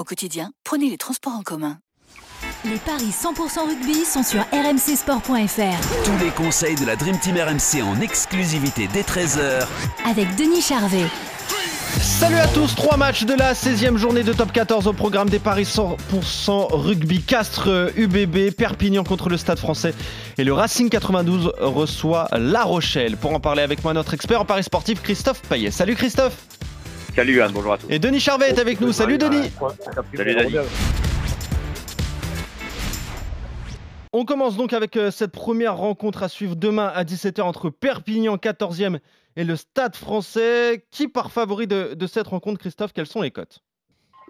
Au 0.00 0.04
quotidien, 0.04 0.50
prenez 0.64 0.88
les 0.88 0.96
transports 0.96 1.34
en 1.34 1.42
commun. 1.42 1.76
Les 2.64 2.78
paris 2.78 3.10
100% 3.10 3.68
rugby 3.68 4.06
sont 4.06 4.22
sur 4.22 4.40
rmcsport.fr. 4.50 6.04
Tous 6.06 6.24
les 6.24 6.30
conseils 6.30 6.74
de 6.74 6.86
la 6.86 6.96
Dream 6.96 7.18
Team 7.18 7.36
RMC 7.36 7.82
en 7.82 8.00
exclusivité 8.00 8.88
dès 8.94 9.02
13h 9.02 9.66
avec 10.06 10.34
Denis 10.36 10.62
Charvet. 10.62 11.04
Salut 12.00 12.36
à 12.36 12.46
tous, 12.46 12.74
trois 12.76 12.96
matchs 12.96 13.24
de 13.24 13.34
la 13.34 13.52
16e 13.52 13.98
journée 13.98 14.22
de 14.22 14.32
top 14.32 14.52
14 14.52 14.86
au 14.86 14.94
programme 14.94 15.28
des 15.28 15.38
paris 15.38 15.64
100% 15.64 16.72
rugby. 16.72 17.20
Castres 17.20 17.92
UBB, 17.94 18.52
Perpignan 18.56 19.04
contre 19.04 19.28
le 19.28 19.36
Stade 19.36 19.58
français 19.58 19.92
et 20.38 20.44
le 20.44 20.54
Racing 20.54 20.88
92 20.88 21.52
reçoit 21.58 22.26
La 22.38 22.64
Rochelle. 22.64 23.18
Pour 23.18 23.34
en 23.34 23.40
parler 23.40 23.60
avec 23.60 23.84
moi, 23.84 23.92
notre 23.92 24.14
expert 24.14 24.40
en 24.40 24.46
paris 24.46 24.64
sportif 24.64 25.02
Christophe 25.02 25.42
Payet. 25.42 25.70
Salut 25.70 25.94
Christophe 25.94 26.38
Salut 27.14 27.40
Anne, 27.42 27.52
bonjour 27.52 27.72
à 27.72 27.78
tous. 27.78 27.86
Et 27.90 27.98
Denis 27.98 28.20
Charvet 28.20 28.50
est 28.50 28.58
avec 28.58 28.80
nous. 28.80 28.92
Salut 28.92 29.18
Denis 29.18 29.50
Salut 30.14 30.34
Denis 30.34 30.56
On 34.12 34.24
commence 34.24 34.56
donc 34.56 34.72
avec 34.72 34.96
euh, 34.96 35.10
cette 35.10 35.32
première 35.32 35.76
rencontre 35.76 36.22
à 36.22 36.28
suivre 36.28 36.56
demain 36.56 36.90
à 36.94 37.04
17h 37.04 37.42
entre 37.42 37.70
Perpignan 37.70 38.36
14e 38.36 38.98
et 39.36 39.44
le 39.44 39.56
Stade 39.56 39.96
français. 39.96 40.84
Qui 40.90 41.08
part 41.08 41.30
favori 41.30 41.66
de, 41.66 41.96
cette 42.06 42.28
rencontre, 42.28 42.58
Christophe? 42.58 42.92
Quelles 42.92 43.06
sont 43.06 43.22
les 43.22 43.30
cotes? 43.30 43.60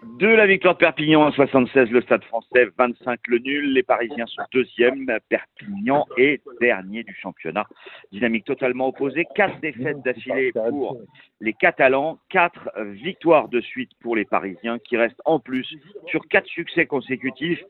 De 0.03 0.27
la 0.27 0.47
victoire 0.47 0.73
de 0.73 0.79
Perpignan 0.79 1.25
à 1.25 1.31
76, 1.31 1.89
le 1.91 2.01
Stade 2.01 2.23
français 2.23 2.69
25 2.77 3.19
le 3.27 3.39
nul. 3.39 3.73
Les 3.73 3.83
Parisiens 3.83 4.25
sont 4.25 4.41
deuxième. 4.51 5.05
Perpignan 5.29 6.05
est 6.17 6.41
dernier 6.59 7.03
du 7.03 7.15
championnat. 7.21 7.67
Dynamique 8.11 8.45
totalement 8.45 8.87
opposée. 8.87 9.25
Quatre 9.35 9.59
défaites 9.61 10.01
d'affilée 10.03 10.51
pour 10.53 10.97
les 11.39 11.53
Catalans. 11.53 12.17
Quatre 12.29 12.71
victoires 12.93 13.47
de 13.47 13.61
suite 13.61 13.91
pour 14.01 14.15
les 14.15 14.25
Parisiens 14.25 14.79
qui 14.79 14.97
restent 14.97 15.21
en 15.25 15.39
plus 15.39 15.67
sur 16.07 16.27
quatre 16.27 16.47
succès 16.47 16.85
consécutifs 16.85 17.63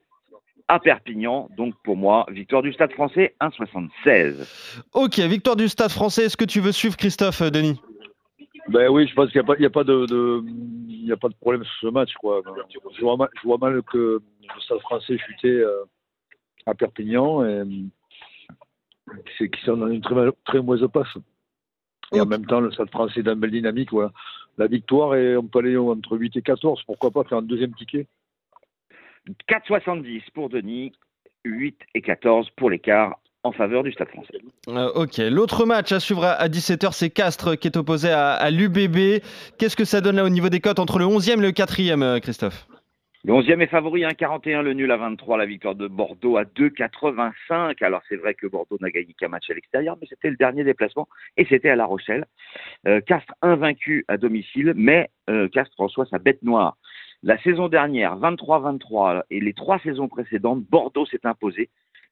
à 0.68 0.80
Perpignan. 0.80 1.50
Donc 1.58 1.74
pour 1.84 1.98
moi, 1.98 2.26
victoire 2.30 2.62
du 2.62 2.72
Stade 2.72 2.94
français 2.94 3.36
1,76. 3.42 4.82
Ok, 4.94 5.20
victoire 5.20 5.58
du 5.58 5.68
Stade 5.68 5.92
français. 5.92 6.26
Est-ce 6.26 6.38
que 6.38 6.46
tu 6.46 6.62
veux 6.62 6.72
suivre 6.72 6.96
Christophe, 6.96 7.42
euh, 7.42 7.50
Denis? 7.50 7.80
Ben 8.70 8.90
oui, 8.90 9.08
je 9.08 9.14
pense 9.14 9.30
qu'il 9.32 9.42
n'y 9.42 9.66
a, 9.66 9.70
pas, 9.70 9.84
de, 9.84 10.44
a 11.12 11.18
pas 11.18 11.30
de 11.30 11.36
problème 11.36 11.64
sur 11.64 11.88
ce 11.88 11.88
match. 11.88 12.14
Quoi. 12.16 12.42
Je, 12.70 13.02
vois 13.02 13.18
mal, 13.18 13.30
je 13.42 13.48
vois 13.48 13.58
mal 13.58 13.82
que 13.84 14.22
le 14.42 14.62
Stade 14.62 14.80
français 14.80 15.18
chutait 15.18 15.48
euh, 15.48 15.84
à 16.66 16.74
Perpignan 16.74 17.46
et 17.46 17.64
c'est 19.38 19.50
qu'ils 19.50 19.66
sont 19.66 19.78
dans 19.78 19.88
une 19.88 20.02
très, 20.02 20.32
très 20.46 20.62
mauvaise 20.62 20.88
passe. 20.92 21.18
Et 22.14 22.20
en 22.20 22.26
même 22.26 22.46
temps, 22.46 22.60
le 22.60 22.72
Stade 22.72 22.90
français 22.90 23.22
est 23.22 23.24
dans 23.24 23.34
une 23.34 23.40
belle 23.40 23.52
dynamique. 23.52 23.92
Voilà. 23.92 24.12
La 24.58 24.68
victoire, 24.68 25.16
et 25.16 25.38
on 25.38 25.48
peut 25.48 25.60
aller 25.60 25.78
entre 25.78 26.18
8 26.18 26.36
et 26.36 26.42
14. 26.42 26.84
Pourquoi 26.84 27.12
pas 27.12 27.24
faire 27.24 27.38
un 27.38 27.42
deuxième 27.42 27.74
ticket? 27.74 28.08
4,70 29.48 30.24
pour 30.34 30.50
Denis, 30.50 30.92
8 31.46 31.80
et 31.94 32.02
14 32.02 32.50
pour 32.52 32.70
l'écart 32.70 33.20
en 33.44 33.52
faveur 33.52 33.84
du 33.84 33.92
Stade 33.92 34.10
français. 34.10 34.38
Euh, 34.68 34.92
ok, 34.94 35.18
l'autre 35.18 35.66
match 35.66 35.92
à 35.92 36.00
suivre 36.00 36.26
à 36.26 36.48
17h, 36.48 36.92
c'est 36.94 37.10
Castres 37.10 37.58
qui 37.58 37.68
est 37.68 37.78
opposé 37.78 38.10
à, 38.10 38.50
l'UBB. 38.52 39.24
Qu'est-ce 39.58 39.76
que 39.76 39.86
ça 39.86 40.02
donne 40.02 40.18
là 40.18 40.24
au 40.24 40.30
niveau 40.30 40.50
des 40.50 40.60
cotes 40.60 40.80
entre 40.80 41.00
le 41.00 41.06
11e 41.06 41.40
et 41.40 41.42
le 41.42 41.52
4e, 41.52 42.04
euh, 42.04 42.20
Christophe? 42.20 42.68
Le 43.24 43.34
11e 43.34 43.62
est 43.62 43.68
favori 43.68 44.02
1,41, 44.02 44.62
le 44.62 44.74
nul 44.74 44.92
à 44.92 44.98
23, 44.98 45.38
la 45.38 45.46
victoire 45.46 45.76
de 45.76 45.88
Bordeaux 45.88 46.38
à 46.38 46.44
2,85. 46.44 47.84
Alors 47.84 48.02
c'est 48.10 48.16
vrai 48.16 48.34
que 48.34 48.48
Bordeaux 48.48 48.78
n'a 48.82 48.90
gagné 48.90 49.14
qu'un 49.20 49.28
match 49.28 49.50
à 49.50 49.54
l'extérieur, 49.54 49.96
mais 50.02 50.08
c'était 50.10 50.32
le 50.32 50.38
dernier 50.38 50.64
déplacement 50.64 51.08
et 51.38 51.46
c'était 51.46 51.70
à 51.70 51.76
La 51.76 51.86
Rochelle. 51.86 52.26
Euh, 52.88 53.00
Castres 53.02 53.34
invaincu 53.44 54.06
à 54.08 54.18
domicile, 54.18 54.74
mais 54.76 55.10
Castres 55.54 55.80
reçoit 55.80 56.06
sa 56.08 56.18
bête 56.18 56.42
noire. 56.42 56.78
La 57.24 57.38
saison 57.44 57.70
dernière, 57.70 58.18
23-23, 58.18 59.22
et 59.30 59.40
les 59.40 59.54
trois 59.54 59.78
saisons 59.80 60.08
précédentes, 60.08 60.64
Bordeaux 60.64 61.06
s'est 61.06 61.24
imposé 61.24 61.70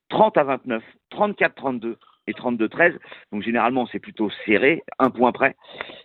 30 0.09 0.38
à 0.38 0.44
29, 0.44 0.84
34-32 1.12 1.96
et 2.28 2.34
32-13. 2.34 2.94
Donc 3.31 3.44
généralement, 3.44 3.88
c'est 3.92 4.00
plutôt 4.00 4.30
serré, 4.46 4.84
un 5.00 5.09
point 5.09 5.31
près. 5.31 5.56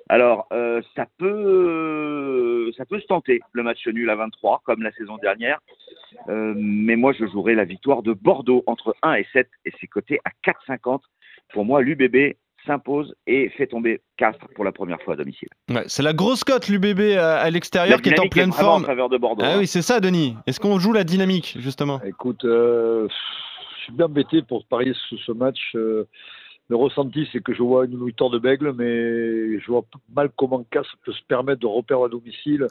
Alors, 0.09 0.47
euh, 0.53 0.81
ça 0.97 1.06
peut, 1.19 2.70
ça 2.76 2.84
peut 2.87 3.00
se 3.00 3.06
tenter 3.06 3.41
le 3.53 3.62
match 3.62 3.87
nul 3.87 4.09
à 4.10 4.16
23, 4.16 4.62
comme 4.64 4.82
la 4.82 4.93
saison 4.93 5.16
dernière. 5.19 5.59
Euh, 6.28 6.54
mais 6.56 6.97
moi, 6.97 7.12
je 7.12 7.26
jouerai 7.26 7.54
la 7.54 7.64
victoire 7.64 8.03
de 8.03 8.12
Bordeaux 8.12 8.62
entre 8.66 8.97
1 9.03 9.14
et 9.14 9.26
7, 9.32 9.48
et 9.64 9.72
c'est 9.81 9.87
coté 9.87 10.19
à 10.25 10.31
4,50. 10.50 11.00
Pour 11.53 11.64
moi, 11.64 11.82
l'UBB 11.82 12.34
s'impose 12.66 13.14
et 13.26 13.50
fait 13.50 13.66
tomber 13.66 14.00
Castres 14.16 14.47
pour 14.54 14.64
la 14.64 14.72
première 14.72 15.00
fois 15.03 15.14
à 15.14 15.16
domicile. 15.19 15.48
c'est 15.87 16.03
la 16.03 16.14
grosse 16.14 16.44
cote 16.44 16.69
l'UBB 16.69 17.19
à, 17.19 17.50
l'extérieur 17.50 18.00
qui 18.00 18.09
est 18.09 18.19
en 18.19 18.28
pleine 18.28 18.53
forme. 18.53 18.84
En 18.84 18.87
faveur 18.87 19.10
de 19.10 19.19
Bordeaux. 19.19 19.44
Ah 19.47 19.59
oui, 19.59 19.66
c'est 19.66 19.82
ça, 19.82 20.00
Denis. 20.00 20.34
Est-ce 20.47 20.60
qu'on 20.60 20.78
joue 20.78 20.94
la 20.94 21.04
dynamique 21.04 21.56
justement? 21.59 22.00
Écoute, 22.06 22.44
euh, 22.44 23.06
je 23.76 23.82
suis 23.84 23.92
bien 23.92 24.06
embêté 24.06 24.42
pour 24.42 24.64
parier 24.66 24.92
sur 25.08 25.18
ce 25.20 25.32
match. 25.32 25.74
Euh, 25.74 26.06
le 26.68 26.76
ressenti, 26.76 27.28
c'est 27.32 27.42
que 27.42 27.52
je 27.52 27.62
vois 27.62 27.84
une 27.84 28.04
victoire 28.04 28.30
de 28.30 28.38
Bègle, 28.38 28.72
mais 28.72 29.58
je 29.58 29.66
vois 29.66 29.84
mal 30.14 30.30
comment 30.36 30.64
Castres 30.70 30.96
peut 31.04 31.12
se 31.12 31.22
permettre 31.24 31.60
de 31.60 31.66
repérer 31.66 32.04
à 32.04 32.08
domicile. 32.08 32.66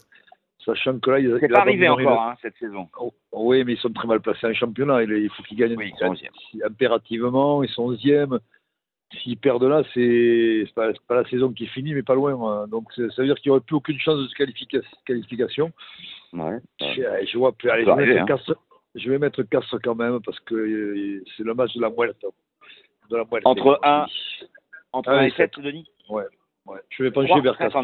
Sachant 0.66 0.97
que 1.00 1.12
là, 1.12 1.19
il, 1.19 1.38
c'est 1.40 1.50
pas 1.50 1.59
arrivé 1.59 1.90
encore 1.90 2.22
hein, 2.22 2.36
cette 2.42 2.56
saison. 2.56 2.88
Oh, 3.00 3.13
oui, 3.34 3.63
mais 3.66 3.74
ils 3.74 3.80
sont 3.80 3.92
très 3.92 4.08
mal 4.08 4.22
placés 4.22 4.47
en 4.47 4.53
championnat. 4.53 5.03
Il, 5.03 5.30
faut 5.30 5.44
qu'ils 5.44 5.58
gagnent 5.58 5.78
impérativement. 6.63 7.63
Ils 7.63 7.69
sont 7.69 7.92
11e 7.92 8.40
s'ils 9.22 9.38
perdent 9.38 9.63
là, 9.63 9.84
c'est 9.94 10.66
pas, 10.75 10.92
pas 11.08 11.16
la 11.16 11.30
saison 11.30 11.52
qui 11.52 11.68
finit, 11.68 11.94
mais 11.94 12.03
pas 12.03 12.16
loin. 12.16 12.68
Donc 12.68 12.92
ça 12.94 13.03
veut 13.18 13.25
dire 13.25 13.36
qu'il 13.36 13.50
n'y 13.50 13.52
aurait 13.52 13.66
plus 13.66 13.75
aucune 13.75 14.00
chance 14.00 14.18
de 14.18 14.28
qualification. 15.06 15.72
Ouais. 16.34 16.59
Je, 16.80 17.25
je, 17.31 17.38
vois, 17.38 17.53
allez, 17.69 17.86
je, 17.86 18.18
hein. 18.18 18.56
Je 18.96 19.09
vais 19.09 19.18
mettre 19.18 19.44
Castres 19.44 19.80
quand 19.84 19.96
même 19.96 20.20
parce 20.22 20.40
que 20.42 20.56
euh, 20.56 21.24
c'est 21.36 21.44
le 21.44 21.54
match 21.54 21.74
de 21.76 21.81
la 21.81 21.90
moelle. 21.90 22.14
De 23.09 23.18
la 23.18 23.24
moelle 23.26 23.42
entre 23.46 23.80
1 23.84 24.06
entre 24.92 25.09
1 25.09 25.24
et 25.24 25.31
7, 25.31 25.59
Denis 25.59 25.90
Ouais. 26.09 26.24
ouais. 26.66 26.80
Je 26.90 27.04
vais 27.04 27.12
pencher 27.12 27.42
vers 27.42 27.58
Castres. 27.58 27.78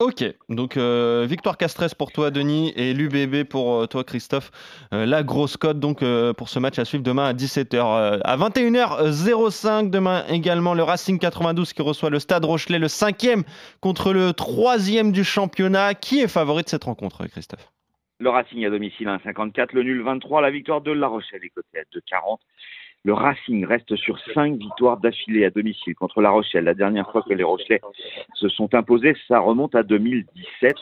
Ok, 0.00 0.24
donc 0.48 0.76
euh, 0.76 1.24
victoire 1.28 1.56
Castres 1.56 1.94
pour 1.96 2.10
toi 2.10 2.32
Denis 2.32 2.72
et 2.74 2.92
l'UBB 2.94 3.44
pour 3.48 3.74
euh, 3.74 3.86
toi 3.86 4.02
Christophe. 4.02 4.50
Euh, 4.92 5.06
la 5.06 5.22
grosse 5.22 5.56
cote 5.56 5.78
donc 5.78 6.04
pour 6.36 6.48
ce 6.48 6.58
match 6.58 6.80
à 6.80 6.84
suivre 6.84 7.04
demain 7.04 7.26
à 7.26 7.32
17h. 7.32 8.20
à 8.24 8.36
21h05 8.36 9.90
demain 9.90 10.24
également 10.28 10.74
le 10.74 10.82
Racing 10.82 11.20
92 11.20 11.72
qui 11.72 11.82
reçoit 11.82 12.10
le 12.10 12.18
Stade 12.18 12.44
Rochelet, 12.44 12.80
le 12.80 12.88
cinquième 12.88 13.44
contre 13.80 14.12
le 14.12 14.32
troisième 14.32 15.12
du 15.12 15.22
championnat. 15.22 15.94
Qui 15.94 16.20
est 16.20 16.28
favori 16.28 16.64
de 16.64 16.68
cette 16.68 16.84
rencontre 16.84 17.24
Christophe? 17.28 17.73
Le 18.24 18.30
Racing 18.30 18.64
à 18.64 18.70
domicile 18.70 19.06
1,54, 19.06 19.74
le 19.74 19.82
nul 19.82 20.00
23, 20.00 20.40
la 20.40 20.50
victoire 20.50 20.80
de 20.80 20.90
La 20.92 21.08
Rochelle 21.08 21.44
est 21.44 21.50
cotée 21.50 21.80
à 21.80 21.82
2,40. 21.94 22.38
Le 23.04 23.12
Racing 23.12 23.66
reste 23.66 23.96
sur 23.96 24.18
cinq 24.32 24.56
victoires 24.56 24.96
d'affilée 24.96 25.44
à 25.44 25.50
domicile 25.50 25.94
contre 25.94 26.22
La 26.22 26.30
Rochelle. 26.30 26.64
La 26.64 26.72
dernière 26.72 27.12
fois 27.12 27.20
que 27.20 27.34
les 27.34 27.44
Rochelais 27.44 27.82
se 28.32 28.48
sont 28.48 28.74
imposés, 28.74 29.14
ça 29.28 29.40
remonte 29.40 29.74
à 29.74 29.82
2017. 29.82 30.74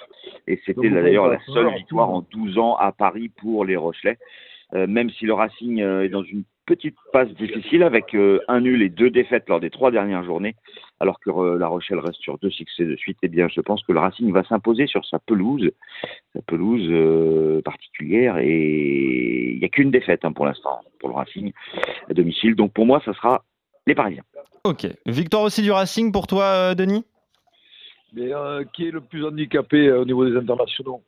Et 0.47 0.61
c'était 0.65 0.89
d'ailleurs 0.89 1.27
la 1.27 1.41
seule 1.47 1.75
victoire 1.75 2.11
en 2.11 2.25
12 2.31 2.59
ans 2.59 2.77
à 2.77 2.93
Paris 2.93 3.29
pour 3.29 3.65
les 3.65 3.75
Rochelais. 3.75 4.19
Euh, 4.75 4.87
même 4.87 5.11
si 5.11 5.27
le 5.27 5.35
Racing 5.35 5.83
euh, 5.83 6.05
est 6.05 6.11
dans 6.11 6.23
une 6.23 6.45
petite 6.67 6.97
passe 7.13 7.29
difficile 7.31 7.83
avec 7.83 8.15
euh, 8.15 8.41
un 8.49 8.61
nul 8.61 8.83
et 8.83 8.89
deux 8.89 9.11
défaites 9.11 9.49
lors 9.49 9.61
des 9.61 9.71
trois 9.71 9.91
dernières 9.91 10.25
journées, 10.25 10.55
alors 11.01 11.19
que 11.21 11.31
euh, 11.31 11.59
La 11.59 11.67
Rochelle 11.69 11.99
reste 11.99 12.21
sur 12.21 12.39
deux 12.39 12.51
succès 12.51 12.85
de 12.85 12.97
suite, 12.97 13.19
eh 13.23 13.29
bien, 13.29 13.49
je 13.49 13.61
pense 13.61 13.83
que 13.83 13.93
le 13.93 13.99
Racing 13.99 14.33
va 14.33 14.45
s'imposer 14.45 14.87
sur 14.87 15.05
sa 15.05 15.19
pelouse, 15.19 15.71
sa 16.35 16.43
pelouse 16.43 16.87
euh, 16.89 17.61
particulière, 17.63 18.39
et 18.39 19.53
il 19.55 19.59
n'y 19.59 19.65
a 19.65 19.69
qu'une 19.69 19.91
défaite 19.91 20.25
hein, 20.25 20.33
pour 20.33 20.47
l'instant 20.47 20.81
pour 21.01 21.09
le 21.09 21.15
Racing 21.17 21.53
à 22.09 22.15
domicile. 22.15 22.55
Donc 22.55 22.73
pour 22.73 22.87
moi, 22.87 23.03
ça 23.05 23.13
sera 23.13 23.45
les 23.87 23.95
Parisiens. 23.95 24.25
Ok. 24.65 24.87
Victoire 25.07 25.43
aussi 25.43 25.63
du 25.63 25.73
Racing 25.73 26.13
pour 26.13 26.27
toi, 26.27 26.75
Denis? 26.75 27.05
Mais 28.15 28.31
qui 28.73 28.87
est 28.87 28.91
le 28.91 29.01
plus 29.01 29.25
handicapé 29.25 29.91
au 29.91 30.05
niveau 30.05 30.25
des 30.29 30.37
internationaux? 30.37 31.03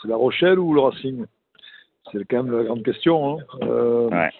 C'est 0.00 0.08
La 0.08 0.16
Rochelle 0.16 0.58
ou 0.58 0.74
le 0.74 0.80
Racing? 0.80 1.24
C'est 2.12 2.24
quand 2.26 2.44
même 2.44 2.56
la 2.56 2.64
grande 2.64 2.84
question. 2.84 3.38
Hein. 3.38 3.66
Ouais. 4.12 4.30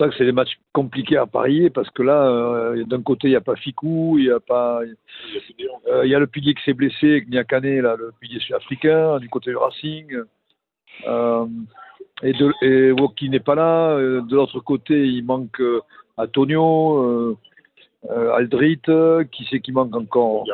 C'est 0.00 0.06
pour 0.06 0.12
ça 0.12 0.16
que 0.16 0.18
c'est 0.18 0.24
des 0.24 0.32
matchs 0.32 0.58
compliqués 0.72 1.18
à 1.18 1.26
parier 1.26 1.68
parce 1.68 1.90
que 1.90 2.02
là, 2.02 2.26
euh, 2.26 2.84
d'un 2.84 3.02
côté, 3.02 3.28
il 3.28 3.32
n'y 3.32 3.36
a 3.36 3.42
pas 3.42 3.54
Ficou, 3.56 4.16
il 4.18 4.24
y 4.26 4.30
a 4.30 4.40
pas. 4.40 4.80
Euh, 4.80 6.06
il 6.06 6.10
y 6.10 6.14
a 6.14 6.18
le 6.18 6.26
pilier 6.26 6.54
qui 6.54 6.62
s'est 6.62 6.72
blessé, 6.72 7.22
Niakane, 7.28 7.80
là, 7.80 7.96
le 7.96 8.10
pilier 8.18 8.40
sud-africain, 8.40 9.18
du 9.18 9.28
côté 9.28 9.50
du 9.50 9.56
Racing. 9.58 10.06
Euh, 11.06 11.46
et, 12.22 12.32
de, 12.32 12.50
et 12.62 12.92
Woki 12.92 13.28
n'est 13.28 13.40
pas 13.40 13.54
là. 13.54 13.90
Euh, 13.90 14.22
De 14.22 14.36
l'autre 14.36 14.60
côté, 14.60 15.06
il 15.06 15.22
manque 15.22 15.60
euh, 15.60 15.82
Antonio, 16.16 17.02
euh, 17.02 17.36
euh, 18.08 18.32
Aldrit. 18.32 18.80
euh, 18.88 19.24
Qui 19.24 19.46
c'est 19.50 19.60
qui 19.60 19.72
manque 19.72 19.94
encore 19.94 20.46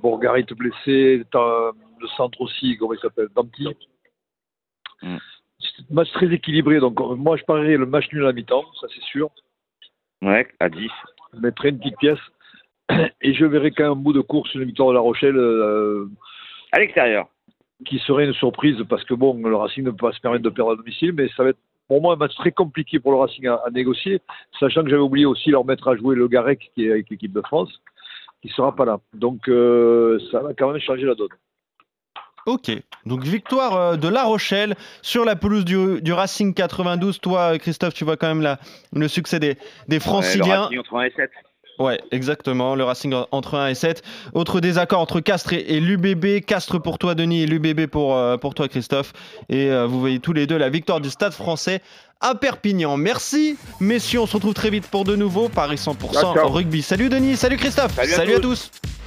Bourgarit 0.00 0.46
blessé. 0.56 1.24
Le 1.34 2.06
centre 2.16 2.40
aussi, 2.40 2.78
comment 2.78 2.94
il 2.94 3.00
s'appelle? 3.00 3.28
Danti. 3.36 3.68
Mm. 5.02 5.16
Match 5.90 6.10
très 6.12 6.32
équilibré. 6.32 6.80
Donc, 6.80 7.00
euh, 7.00 7.14
moi, 7.14 7.36
je 7.36 7.44
parierais 7.44 7.76
le 7.76 7.86
match 7.86 8.06
nul 8.12 8.22
à 8.24 8.26
la 8.28 8.32
mi-temps, 8.32 8.64
ça 8.80 8.86
c'est 8.94 9.02
sûr. 9.04 9.30
Ouais, 10.22 10.46
à 10.60 10.68
10. 10.68 10.90
Je 11.34 11.40
mettrais 11.40 11.68
une 11.70 11.78
petite 11.78 11.98
pièce. 11.98 12.18
Et 13.22 13.34
je 13.34 13.44
verrai 13.44 13.70
quand 13.70 13.84
même 13.84 13.92
un 13.92 13.96
bout 13.96 14.12
de 14.12 14.20
course 14.20 14.52
une 14.54 14.64
victoire 14.64 14.88
de 14.88 14.94
La 14.94 15.00
Rochelle. 15.00 15.36
euh, 15.36 16.06
À 16.72 16.78
l'extérieur. 16.80 17.26
qui 17.86 17.98
serait 18.00 18.24
une 18.26 18.34
surprise 18.34 18.76
parce 18.88 19.04
que 19.04 19.14
bon, 19.14 19.34
le 19.46 19.54
Racing 19.54 19.84
ne 19.84 19.90
peut 19.90 20.08
pas 20.08 20.12
se 20.12 20.20
permettre 20.20 20.42
de 20.42 20.50
perdre 20.50 20.72
à 20.72 20.76
domicile, 20.76 21.12
mais 21.12 21.28
ça 21.36 21.44
va 21.44 21.50
être 21.50 21.58
pour 21.86 22.02
moi 22.02 22.14
un 22.14 22.16
match 22.16 22.34
très 22.34 22.50
compliqué 22.50 22.98
pour 22.98 23.12
le 23.12 23.18
Racing 23.18 23.46
à, 23.46 23.60
à 23.64 23.70
négocier, 23.70 24.20
sachant 24.58 24.82
que 24.82 24.90
j'avais 24.90 25.00
oublié 25.02 25.26
aussi 25.26 25.50
leur 25.50 25.64
mettre 25.64 25.86
à 25.88 25.96
jouer 25.96 26.16
le 26.16 26.26
Garec 26.28 26.70
qui 26.74 26.86
est 26.86 26.90
avec 26.90 27.08
l'équipe 27.10 27.32
de 27.32 27.40
France, 27.42 27.70
qui 28.42 28.48
sera 28.48 28.74
pas 28.74 28.84
là. 28.84 28.98
Donc 29.14 29.48
euh, 29.48 30.18
ça 30.32 30.40
va 30.40 30.54
quand 30.54 30.72
même 30.72 30.80
changer 30.80 31.06
la 31.06 31.14
donne. 31.14 31.28
Ok, 32.48 32.70
donc 33.04 33.24
victoire 33.24 33.76
euh, 33.76 33.96
de 33.96 34.08
La 34.08 34.24
Rochelle 34.24 34.74
sur 35.02 35.24
la 35.26 35.36
pelouse 35.36 35.64
du, 35.66 36.00
du 36.00 36.12
Racing 36.14 36.54
92. 36.54 37.20
Toi, 37.20 37.58
Christophe, 37.58 37.92
tu 37.92 38.04
vois 38.04 38.16
quand 38.16 38.28
même 38.28 38.40
la, 38.40 38.58
le 38.94 39.06
succès 39.06 39.38
des, 39.38 39.56
des 39.86 39.96
Ouais, 39.96 40.00
franciliens. 40.00 40.68
le 40.70 40.78
Racing 40.78 40.78
entre 40.80 40.96
1 40.96 41.02
et 41.04 41.12
7. 41.14 41.30
Ouais, 41.78 42.00
exactement. 42.10 42.74
Le 42.74 42.84
Racing 42.84 43.12
en- 43.14 43.26
entre 43.32 43.54
1 43.56 43.68
et 43.68 43.74
7. 43.74 44.02
Autre 44.32 44.60
désaccord 44.60 44.98
entre 45.00 45.20
Castres 45.20 45.52
et, 45.52 45.64
et 45.76 45.78
l'UBB. 45.80 46.40
Castres 46.44 46.80
pour 46.80 46.98
toi, 46.98 47.14
Denis, 47.14 47.42
et 47.42 47.46
l'UBB 47.46 47.86
pour, 47.86 48.16
euh, 48.16 48.36
pour 48.38 48.54
toi, 48.54 48.66
Christophe. 48.66 49.12
Et 49.50 49.70
euh, 49.70 49.86
vous 49.86 50.00
voyez 50.00 50.18
tous 50.18 50.32
les 50.32 50.46
deux 50.46 50.56
la 50.56 50.70
victoire 50.70 51.00
du 51.00 51.10
Stade 51.10 51.32
français 51.34 51.80
à 52.20 52.34
Perpignan. 52.34 52.96
Merci, 52.96 53.56
messieurs. 53.78 54.20
On 54.22 54.26
se 54.26 54.32
retrouve 54.34 54.54
très 54.54 54.70
vite 54.70 54.88
pour 54.88 55.04
de 55.04 55.14
nouveau 55.14 55.48
Paris 55.50 55.76
100% 55.76 56.14
Ciao, 56.14 56.34
ciao. 56.34 56.48
rugby. 56.48 56.82
Salut, 56.82 57.10
Denis. 57.10 57.36
Salut, 57.36 57.58
Christophe. 57.58 57.92
Salut 57.94 58.32
à 58.32 58.36
à 58.38 58.40
tous. 58.40 58.70
tous. 58.72 58.97